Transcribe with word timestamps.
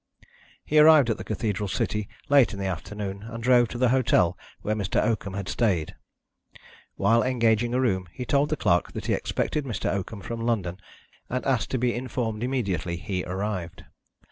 He 0.65 0.79
arrived 0.79 1.11
at 1.11 1.19
the 1.19 1.23
cathedral 1.23 1.67
city 1.67 2.09
late 2.27 2.53
in 2.53 2.59
the 2.59 2.65
afternoon, 2.65 3.21
and 3.21 3.43
drove 3.43 3.67
to 3.67 3.77
the 3.77 3.89
hotel 3.89 4.35
where 4.63 4.73
Mr. 4.73 4.99
Oakham 4.99 5.35
had 5.35 5.47
stayed. 5.47 5.93
While 6.95 7.21
engaging 7.21 7.75
a 7.75 7.79
room, 7.79 8.07
he 8.11 8.25
told 8.25 8.49
the 8.49 8.57
clerk 8.57 8.93
that 8.93 9.05
he 9.05 9.13
expected 9.13 9.63
Mr. 9.63 9.91
Oakham 9.91 10.21
from 10.21 10.41
London, 10.41 10.79
and 11.29 11.45
asked 11.45 11.69
to 11.69 11.77
be 11.77 11.93
informed 11.93 12.41
immediately 12.41 12.97
he 12.97 13.23
arrived. 13.25 13.83